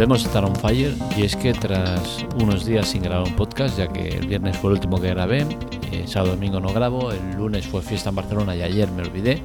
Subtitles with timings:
[0.00, 3.76] Volvemos a estar on fire y es que tras unos días sin grabar un podcast,
[3.76, 5.44] ya que el viernes fue el último que grabé,
[5.92, 9.42] el sábado domingo no grabo, el lunes fue fiesta en Barcelona y ayer me olvidé,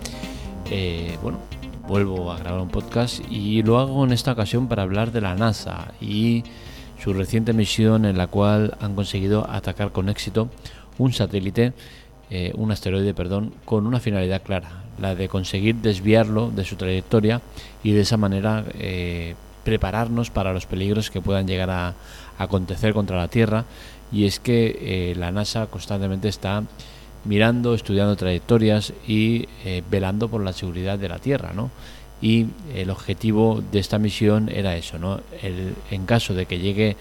[0.71, 1.39] eh, bueno,
[1.89, 5.35] vuelvo a grabar un podcast y lo hago en esta ocasión para hablar de la
[5.35, 6.45] NASA y
[7.03, 10.47] su reciente misión en la cual han conseguido atacar con éxito
[10.97, 11.73] un satélite,
[12.29, 17.41] eh, un asteroide, perdón, con una finalidad clara, la de conseguir desviarlo de su trayectoria
[17.83, 21.93] y de esa manera eh, prepararnos para los peligros que puedan llegar a,
[22.37, 23.65] acontecer contra la Tierra.
[24.11, 24.77] Y es que
[25.11, 26.63] eh, la NASA constantemente está
[27.25, 31.71] mirando, estudiando trayectorias y eh, velando por la seguridad de la Tierra, ¿no?
[32.21, 35.19] Y el objetivo de esta misión era eso, ¿no?
[35.41, 36.95] En caso de que llegue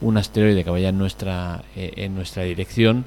[0.00, 3.04] un asteroide que vaya en nuestra, eh, en nuestra dirección,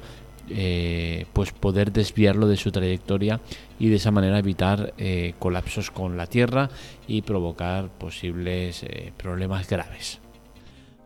[0.50, 3.40] eh, pues poder desviarlo de su trayectoria
[3.78, 6.70] y de esa manera evitar eh, colapsos con la Tierra
[7.06, 10.20] y provocar posibles eh, problemas graves.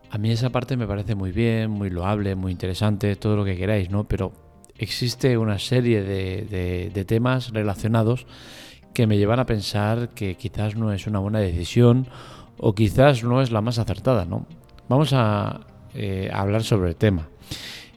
[0.09, 3.57] A mí esa parte me parece muy bien, muy loable, muy interesante, todo lo que
[3.57, 4.05] queráis, ¿no?
[4.05, 4.31] Pero
[4.77, 8.27] existe una serie de, de, temas relacionados
[8.93, 12.07] que me llevan a pensar que quizás no es una buena decisión
[12.57, 14.45] o quizás no es la más acertada, ¿no?
[14.87, 15.61] Vamos a
[16.31, 17.27] hablar sobre el tema.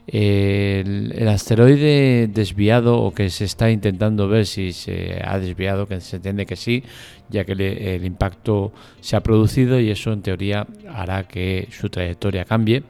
[0.07, 6.15] El, asteroide desviado o que se está intentando ver si se ha desviado, que se
[6.15, 6.83] entiende que sí,
[7.29, 12.45] ya que el impacto se ha producido y eso en teoría hará que su trayectoria
[12.45, 12.83] cambie.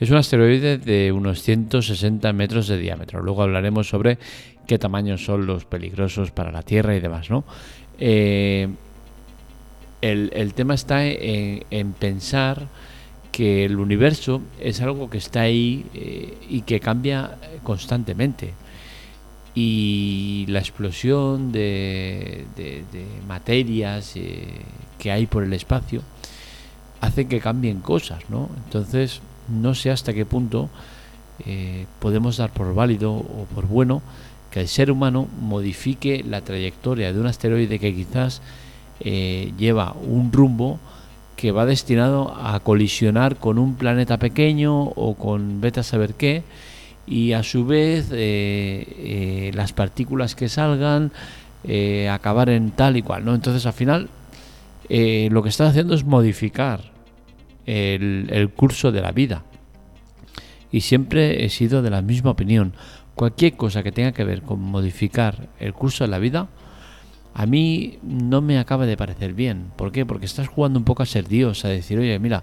[0.00, 3.22] Es un asteroide de unos 160 metros de diámetro.
[3.22, 4.18] Luego hablaremos sobre
[4.66, 7.44] qué tamaños son los peligrosos para la Tierra y demás, ¿no?
[8.00, 8.68] Eh,
[10.02, 12.68] el, tema está en pensar
[13.36, 18.54] que el universo es algo que está ahí eh, y que cambia constantemente.
[19.54, 22.46] Y la explosión de,
[23.28, 24.62] materias eh,
[24.98, 26.00] que hay por el espacio
[27.02, 28.48] hace que cambien cosas, ¿no?
[28.64, 30.70] Entonces, no sé hasta qué punto
[31.44, 34.00] eh, podemos dar por válido o por bueno
[34.50, 38.40] que el ser humano modifique la trayectoria de un asteroide que quizás
[38.98, 40.80] lleva un rumbo
[41.36, 46.42] que va destinado a colisionar con un planeta pequeño o con vete a saber qué
[47.06, 51.12] y a su vez eh, eh, las partículas que salgan
[51.64, 54.08] eh, acabar en tal y cual no entonces al final
[54.88, 56.92] lo que están haciendo es modificar
[57.66, 59.42] el, el curso de la vida.
[60.70, 62.72] Y siempre he sido de la misma opinión.
[63.16, 66.46] Cualquier cosa que tenga que ver con modificar el curso de la vida
[67.38, 69.66] a mí no me acaba de parecer bien.
[69.76, 70.06] ¿Por qué?
[70.06, 72.42] Porque estás jugando un poco a ser Dios, a decir, oye, mira,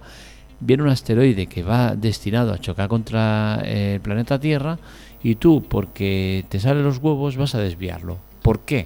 [0.59, 4.77] viene un asteroide que va destinado a chocar contra el planeta Tierra
[5.23, 8.19] y tú, porque te salen los huevos, vas a desviarlo.
[8.43, 8.85] ¿Por qué?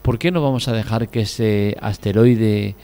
[0.00, 2.74] ¿Por qué no vamos a dejar que ese asteroide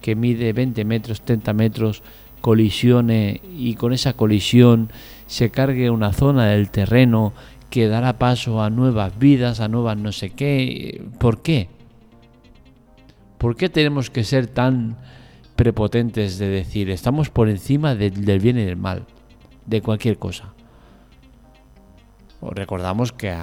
[0.00, 2.02] que mide 20 metros, 30 metros,
[2.40, 4.90] colisione y con esa colisión
[5.28, 7.32] se cargue una zona del terreno
[7.70, 11.02] que dará paso a nuevas vidas, a nuevas no sé qué.
[11.18, 11.68] ¿Por qué?
[13.38, 14.96] ¿Por qué tenemos que ser tan
[15.56, 19.04] prepotentes de decir estamos por encima de, del bien y del mal,
[19.66, 20.54] de cualquier cosa?
[22.40, 23.34] Os recordamos que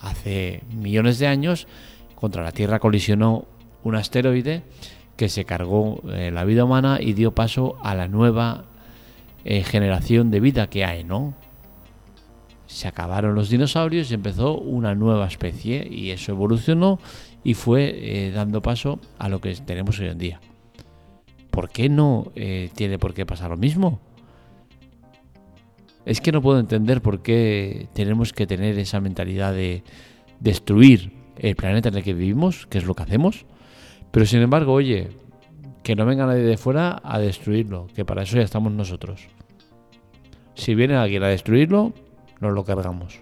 [0.00, 1.66] hace millones de años
[2.14, 3.46] contra la Tierra colisionó
[3.82, 4.62] un asteroide
[5.16, 8.64] que se cargó eh, la vida humana y dio paso a la nueva
[9.44, 11.34] eh, generación de vida que hay, ¿no?
[12.74, 16.98] Se acabaron los dinosaurios y empezó una nueva especie y eso evolucionó
[17.44, 20.40] y fue eh, dando paso a lo que tenemos hoy en día.
[21.52, 24.00] ¿Por qué no eh, tiene por qué pasar lo mismo?
[26.04, 29.84] Es que no puedo entender por qué tenemos que tener esa mentalidad de
[30.40, 33.46] destruir el planeta en el que vivimos, que es lo que hacemos,
[34.10, 35.10] pero sin embargo, oye,
[35.84, 39.28] que no venga nadie de fuera a destruirlo, que para eso ya estamos nosotros.
[40.54, 41.92] Si viene alguien a destruirlo,
[42.44, 43.18] nos lo cargamos.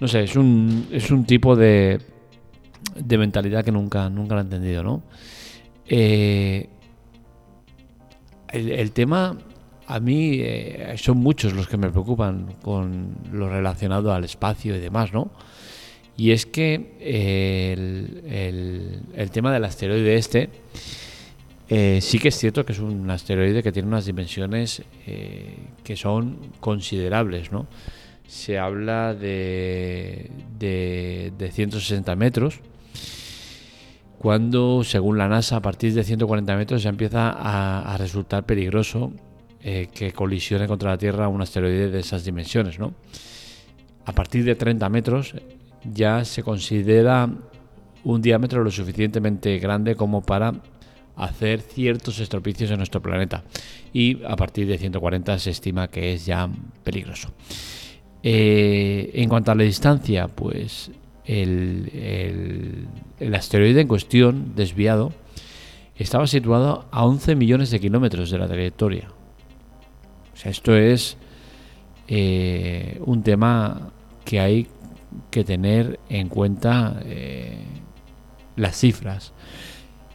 [0.00, 2.00] No sé, es un, es un tipo de,
[2.96, 5.02] de mentalidad que nunca, nunca lo he entendido, ¿no?
[5.86, 6.68] Eh,
[8.52, 9.36] el, tema,
[9.86, 14.78] a mí, eh, son muchos los que me preocupan con lo relacionado al espacio y
[14.78, 15.30] demás, ¿no?
[16.16, 20.50] Y es que el, el, el, tema del asteroide este,
[21.68, 25.54] eh, sí que es cierto que es un asteroide que tiene unas dimensiones eh,
[25.84, 27.66] que son considerables, ¿no?
[28.26, 32.60] Se habla de, de, de, 160 metros,
[34.18, 39.12] cuando, según la NASA, a partir de 140 metros ya empieza a, resultar peligroso
[39.62, 42.94] eh, que colisione contra la Tierra un asteroide de esas dimensiones, ¿no?
[44.04, 45.34] A partir de 30 metros
[45.84, 47.28] ya se considera
[48.04, 50.54] un diámetro lo suficientemente grande como para
[51.18, 53.44] hacer ciertos estropicios en nuestro planeta.
[53.92, 56.48] Y a partir de 140 se estima que es ya
[56.84, 57.30] peligroso.
[58.22, 60.90] Eh, en cuanto a la distancia, pues
[61.24, 62.88] el,
[63.34, 65.12] asteroide en cuestión, desviado,
[65.96, 69.08] estaba situado a 11 millones de kilómetros de la trayectoria.
[70.32, 71.16] O sea, esto es
[72.06, 73.90] eh, un tema
[74.24, 74.68] que hay
[75.30, 77.58] que tener en cuenta eh,
[78.56, 79.32] las cifras.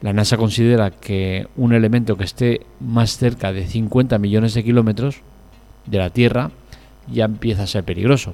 [0.03, 5.21] La NASA considera que un elemento que esté más cerca de 50 millones de kilómetros
[5.85, 6.51] de la Tierra
[7.09, 8.33] ya empieza a ser peligroso.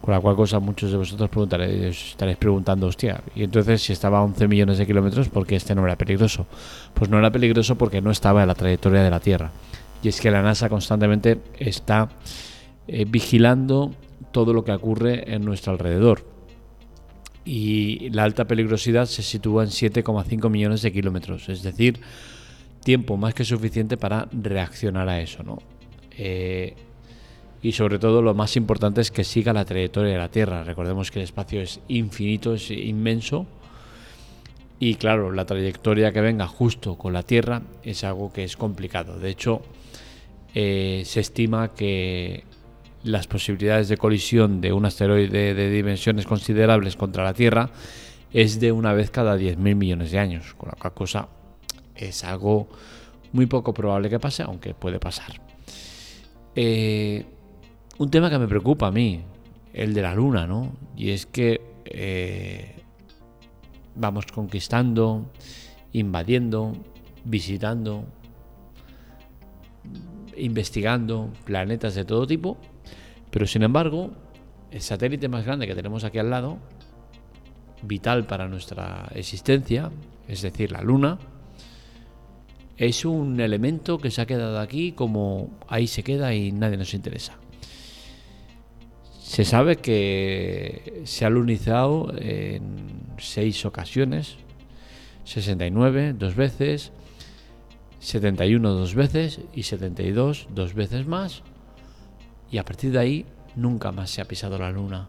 [0.00, 4.18] Con la cual cosa muchos de vosotros preguntaréis, estaréis preguntando, hostia, y entonces si estaba
[4.18, 6.48] a 11 millones de kilómetros, ¿por qué este no era peligroso?
[6.92, 9.52] Pues no era peligroso porque no estaba en la trayectoria de la Tierra.
[10.02, 12.08] Y es que la NASA constantemente está
[12.88, 13.92] eh, vigilando
[14.32, 16.24] todo lo que ocurre en nuestro alrededor.
[17.44, 22.00] Y la alta peligrosidad se sitúa en 7,5 millones de kilómetros, es decir,
[22.84, 25.42] tiempo más que suficiente para reaccionar a eso.
[25.42, 25.58] ¿no?
[26.16, 26.74] Eh,
[27.62, 30.64] y sobre todo lo más importante es que siga la trayectoria de la Tierra.
[30.64, 33.46] Recordemos que el espacio es infinito, es inmenso.
[34.80, 39.18] Y claro, la trayectoria que venga justo con la Tierra es algo que es complicado.
[39.18, 39.62] De hecho,
[40.54, 42.42] eh, se estima que
[43.04, 47.70] las posibilidades de colisión de un asteroide de dimensiones considerables contra la Tierra
[48.32, 51.28] es de una vez cada 10.000 millones de años, con la cosa
[51.94, 52.68] es algo
[53.32, 55.40] muy poco probable que pase, aunque puede pasar.
[56.54, 57.24] Eh,
[57.98, 59.22] un tema que me preocupa a mí,
[59.72, 60.72] el de la Luna, ¿no?
[60.96, 62.76] Y es que eh,
[63.94, 65.30] vamos conquistando,
[65.92, 66.72] invadiendo,
[67.24, 68.04] visitando,
[70.36, 72.58] investigando planetas de todo tipo
[73.32, 74.10] pero sin embargo,
[74.70, 76.58] el satélite más grande que tenemos aquí al lado,
[77.82, 79.90] vital para nuestra existencia,
[80.28, 81.18] es decir, la Luna,
[82.76, 86.92] es un elemento que se ha quedado aquí como ahí se queda y nadie nos
[86.92, 87.38] interesa.
[89.18, 94.36] Se sabe que se ha lunizado en seis ocasiones,
[95.24, 96.92] 69 dos veces,
[98.00, 101.42] 71 dos veces y 72 dos veces más,
[102.52, 103.26] y a partir de ahí
[103.56, 105.08] nunca más se ha pisado la luna.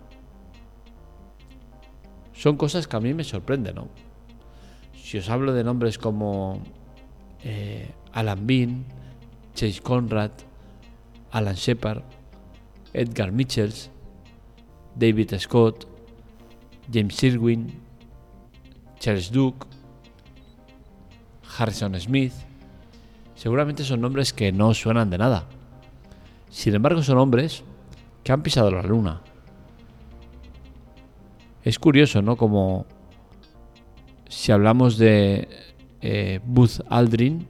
[2.31, 3.89] Son cosas que a mí me sorprenden, ¿no?
[4.95, 6.63] Si os hablo de nombres como
[7.43, 8.85] eh, Alan Bean,
[9.53, 10.31] Chase Conrad,
[11.31, 12.01] Alan Shepard,
[12.93, 13.91] Edgar Mitchells,
[14.95, 15.85] David Scott,
[16.91, 17.73] James Irwin,
[18.99, 19.67] Charles Duke,
[21.57, 22.33] Harrison Smith,
[23.35, 25.45] seguramente son nombres que no suenan de nada.
[26.53, 27.63] Sin embargo, son hombres
[28.23, 29.21] que han pisado la luna.
[31.63, 32.37] Es curioso, ¿no?
[32.37, 32.85] Como
[34.29, 35.47] si hablamos de
[35.99, 37.47] eh, Buzz Aldrin,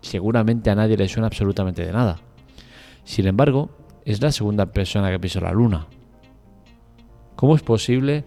[0.00, 2.18] seguramente a nadie le suena absolutamente de nada.
[3.04, 3.68] Sin embargo,
[4.06, 5.86] es la segunda persona que pisó la luna.
[7.36, 8.24] ¿Cómo es posible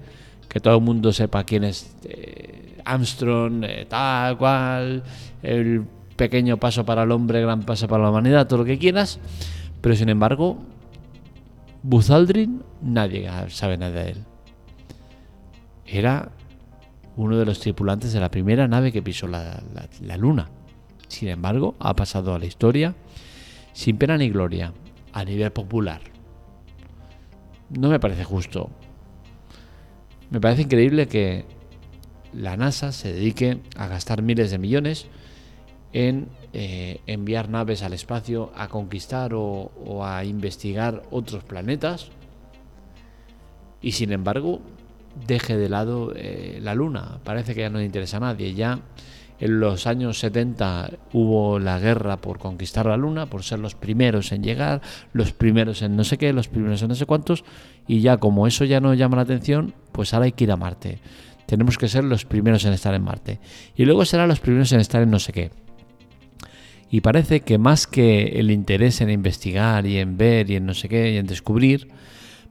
[0.48, 5.04] que todo el mundo sepa quién es eh, Armstrong, eh, tal cual,
[5.42, 5.84] el
[6.16, 9.20] pequeño paso para el hombre, gran paso para la humanidad, todo lo que quieras?
[9.82, 10.58] Pero sin embargo,
[11.84, 14.24] Buzz Aldrin, nadie sabe nada de él.
[15.86, 16.32] Era
[17.18, 19.62] uno de los tripulantes de la primera nave que pisó la,
[20.18, 20.50] Luna.
[21.08, 22.96] Sin embargo, ha pasado a la historia
[23.74, 24.74] sin pena ni gloria,
[25.14, 26.02] a nivel popular.
[27.70, 28.70] No me parece justo.
[30.30, 31.46] Me parece increíble que
[32.34, 35.08] la NASA se dedique a gastar miles de millones
[35.94, 39.72] en eh, enviar naves al espacio a conquistar o,
[40.04, 42.10] a investigar otros planetas
[43.82, 44.60] y sin embargo
[45.28, 47.20] deje de lado eh, la Luna.
[47.24, 48.54] Parece que ya no le interesa a nadie.
[48.54, 48.80] Ya
[49.40, 54.32] en los años 70 hubo la guerra por conquistar la Luna, por ser los primeros
[54.32, 54.82] en llegar,
[55.14, 57.44] los primeros en no sé qué, los primeros en no sé cuántos,
[57.88, 60.58] y ya como eso ya no llama la atención, pues ahora hay que ir a
[60.58, 61.00] Marte.
[61.48, 63.40] Tenemos que ser los primeros en estar en Marte.
[63.76, 65.52] Y luego serán los primeros en estar en no sé qué.
[66.94, 70.74] Y parece que más que el interés en investigar y en ver y en no
[70.74, 71.88] sé qué y en descubrir,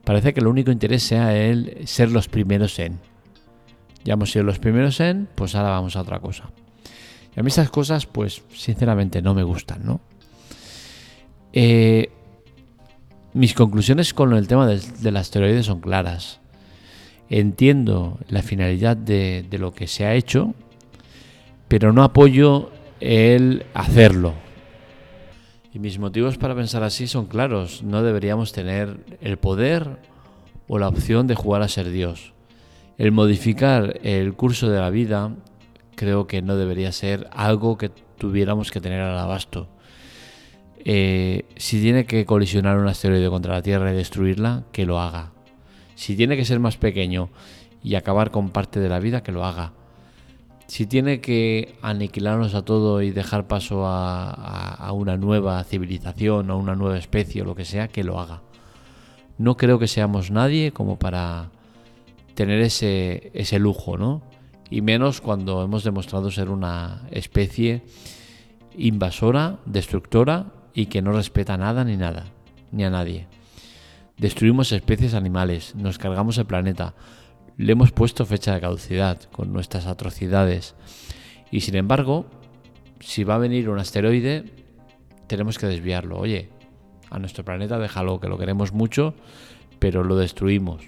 [0.03, 2.97] parece que el único interés sea el ser los primeros en.
[4.03, 6.49] Ya hemos sido los primeros en, pues ahora vamos a otra cosa.
[7.35, 10.01] Y a mí esas cosas, pues sinceramente no me gustan, ¿no?
[11.53, 12.09] Eh,
[13.33, 16.39] mis conclusiones con el tema del, asteroide son claras.
[17.29, 20.55] Entiendo la finalidad de, de lo que se ha hecho,
[21.67, 22.71] pero no apoyo
[23.01, 24.33] el hacerlo.
[25.73, 27.83] Y mis motivos para pensar así son claros.
[27.83, 29.97] No deberíamos tener el poder
[30.67, 32.33] o la opción de jugar a ser Dios.
[32.97, 35.35] El modificar el curso de la vida
[35.95, 39.67] creo que no debería ser algo que tuviéramos que tener al abasto.
[40.83, 45.31] Eh, si tiene que colisionar un asteroide contra la Tierra y destruirla, que lo haga.
[45.95, 47.29] Si tiene que ser más pequeño
[47.83, 49.73] y acabar con parte de la vida, que lo haga.
[50.71, 56.75] Si tiene que aniquilarnos a todo y dejar paso a, una nueva civilización, a una
[56.75, 58.41] nueva especie o lo que sea, que lo haga.
[59.37, 61.49] No creo que seamos nadie como para
[62.35, 64.21] tener ese, ese lujo, ¿no?
[64.69, 67.83] Y menos cuando hemos demostrado ser una especie
[68.77, 72.27] invasora, destructora y que no respeta nada ni nada,
[72.71, 73.27] ni a nadie.
[74.15, 76.93] Destruimos especies animales, nos cargamos el planeta,
[77.61, 80.73] le hemos puesto fecha de caducidad con nuestras atrocidades.
[81.51, 82.25] Y sin embargo,
[82.99, 84.45] si va a venir un asteroide,
[85.27, 86.17] tenemos que desviarlo.
[86.17, 86.49] Oye,
[87.11, 89.13] a nuestro planeta déjalo, que lo queremos mucho,
[89.77, 90.81] pero lo destruimos.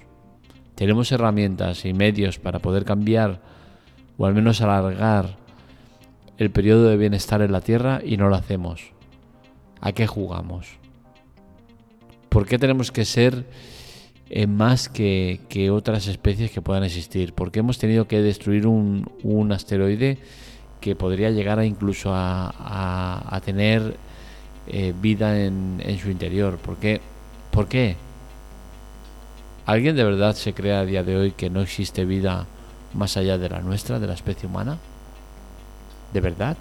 [0.74, 3.40] Tenemos herramientas y medios para poder cambiar
[4.18, 5.38] o al menos alargar
[6.40, 8.82] el periodo de bienestar en la Tierra y no lo hacemos.
[9.80, 10.70] ¿A qué jugamos?
[12.30, 13.46] ¿Por qué tenemos que ser
[14.30, 15.40] eh, más que,
[15.72, 17.34] otras especies que puedan existir?
[17.34, 20.18] ¿Por qué hemos tenido que destruir un, asteroide
[20.82, 23.96] que podría llegar a incluso a, tener
[24.68, 26.58] eh, vida en, su interior?
[26.58, 27.02] ¿Por qué?
[27.52, 27.96] ¿Por qué?
[29.66, 32.48] ¿Alguien de verdad se cree a día de hoy que no existe vida
[32.94, 34.78] más allá de la nuestra, de la especie humana?
[36.12, 36.58] ¿De verdad?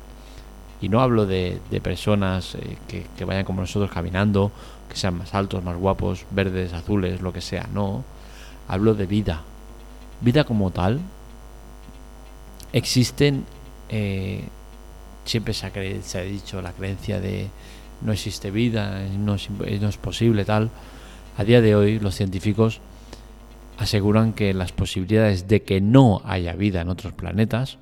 [0.82, 4.50] Y no hablo de, personas eh, que, vayan como nosotros caminando,
[4.88, 7.68] que sean más altos, más guapos, verdes, azules, lo que sea.
[7.72, 8.04] No.
[8.66, 9.42] Hablo de vida.
[10.20, 11.00] Vida como tal.
[12.72, 13.44] Existen.
[13.88, 14.42] Eh,
[15.24, 17.48] siempre se ha, se ha, dicho la creencia de
[18.00, 20.70] no existe vida, no es, no es posible, tal.
[21.38, 22.80] A día de hoy, los científicos
[23.78, 27.78] aseguran que las posibilidades de que no haya vida en otros planetas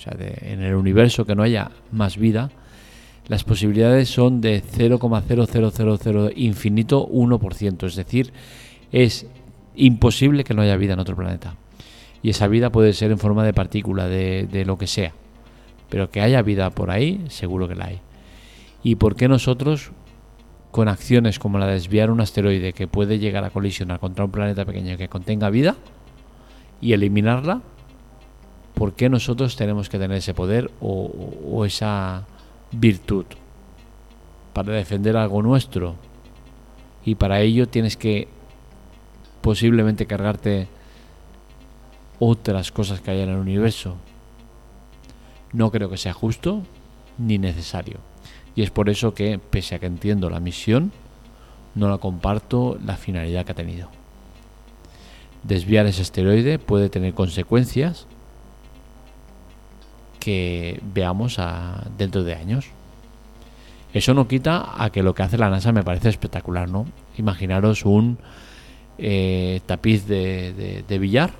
[0.00, 2.50] o sea, en el universo que no haya más vida,
[3.28, 8.32] las posibilidades son de 0,0000 infinito 1%, es decir,
[8.92, 9.26] es
[9.76, 11.54] imposible que no haya vida en otro planeta.
[12.22, 15.12] Y esa vida puede ser en forma de partícula, de, de lo que sea.
[15.90, 18.00] Pero que haya vida por ahí, seguro que la hay.
[18.82, 19.92] ¿Y por qué nosotros,
[20.70, 24.30] con acciones como la de desviar un asteroide que puede llegar a colisionar contra un
[24.30, 25.76] planeta pequeño que contenga vida
[26.80, 27.60] y eliminarla,
[28.80, 32.24] ¿por qué nosotros tenemos que tener ese poder o, esa
[32.72, 33.26] virtud?
[34.54, 35.96] Para defender algo nuestro.
[37.04, 38.26] Y para ello tienes que
[39.42, 40.66] posiblemente cargarte
[42.18, 43.96] otras cosas que hay en el universo.
[45.52, 46.62] No creo que sea justo
[47.18, 47.98] ni necesario.
[48.56, 50.90] Y es por eso que, pese a que entiendo la misión,
[51.74, 53.90] no la comparto la finalidad que ha tenido.
[55.42, 58.06] Desviar ese asteroide puede tener consecuencias
[60.20, 62.66] que veamos a, dentro de años.
[63.92, 66.86] Eso no quita a que lo que hace la NASA me parece espectacular, ¿no?
[67.18, 68.18] Imaginaros un
[68.98, 71.32] eh, tapiz de, billar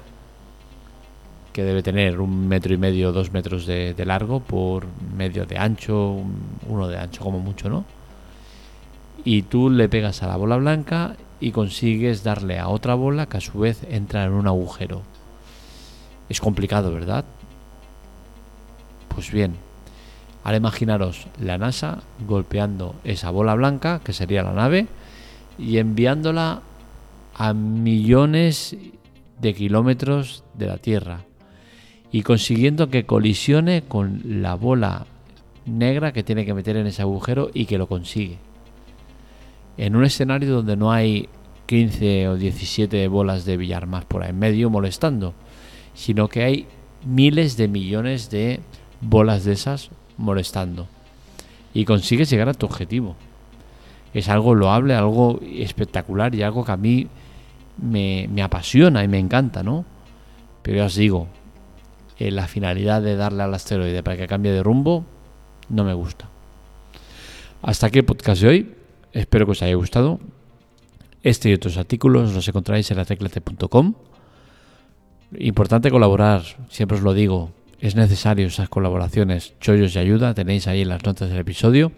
[1.53, 5.59] que debe tener un metro y medio, dos metros de, de, largo por medio de
[5.59, 6.17] ancho,
[6.69, 7.85] uno de ancho como mucho, ¿no?
[9.25, 13.37] Y tú le pegas a la bola blanca y consigues darle a otra bola que
[13.37, 15.03] a su vez entra en un agujero.
[16.29, 17.25] Es complicado, ¿verdad?
[19.15, 19.55] Pues bien,
[20.45, 24.87] ahora imaginaros la NASA golpeando esa bola blanca, que sería la nave,
[25.59, 26.63] y enviándola
[27.35, 28.77] a millones
[29.41, 31.21] de kilómetros de la Tierra
[32.13, 35.07] y consiguiendo que colisione con la bola
[35.67, 38.39] negra que tiene que meter en ese agujero y que lo consigue.
[39.77, 41.29] En un escenario donde no hay
[41.67, 45.35] 15 o 17 bolas de billar más por ahí en medio molestando,
[45.95, 46.67] sino que hay
[47.07, 48.61] miles de millones de
[49.01, 50.87] bolas de esas molestando.
[51.73, 53.17] Y consigues llegar a tu objetivo.
[54.13, 57.07] Es algo loable, algo espectacular y algo que a mí
[57.81, 59.85] me, apasiona y me encanta, ¿no?
[60.63, 61.29] Pero ya os digo,
[62.19, 65.05] eh, la finalidad de darle al asteroide para que cambie de rumbo
[65.69, 66.29] no me gusta.
[67.63, 68.75] Hasta aquí el podcast de hoy.
[69.13, 70.19] Espero que os haya gustado.
[71.23, 73.95] Este y otros artículos los encontráis en la teclate.com.
[75.39, 80.83] Importante colaborar, siempre os lo digo es necesario esas colaboraciones, chollos y ayuda, tenéis ahí
[80.83, 81.93] en las notas del episodio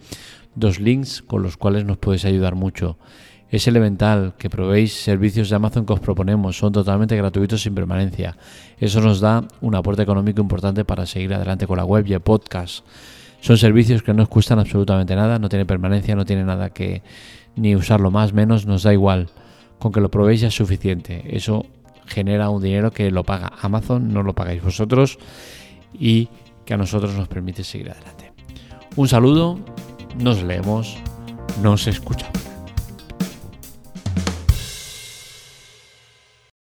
[0.55, 2.97] dos links con los cuales nos podéis ayudar mucho.
[3.49, 8.35] Es elemental que probéis servicios de Amazon que os proponemos, son totalmente gratuitos sin permanencia.
[8.79, 12.21] Eso nos da un aporte económico importante para seguir adelante con la web y el
[12.21, 12.83] podcast.
[13.41, 17.03] Son servicios que no os cuestan absolutamente nada, no tiene permanencia, no tiene nada que
[17.55, 19.29] ni usarlo más, menos, nos da igual.
[19.77, 21.23] Con que lo probéis ya es suficiente.
[21.35, 21.65] Eso
[22.07, 25.19] genera un dinero que lo paga Amazon, no lo pagáis vosotros
[25.93, 26.29] y
[26.65, 28.31] que a nosotros nos permite seguir adelante.
[28.95, 29.59] Un saludo,
[30.17, 30.97] nos leemos,
[31.61, 32.52] nos escuchamos.